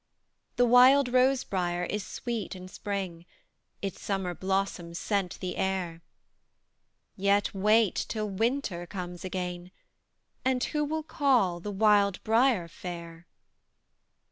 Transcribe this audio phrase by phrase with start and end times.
[0.55, 3.27] The wild rose briar is sweet in spring,
[3.83, 6.01] Its summer blossoms scent the air;
[7.15, 9.69] Yet wait till winter comes again,
[10.43, 13.27] And who will call the wild briar fair?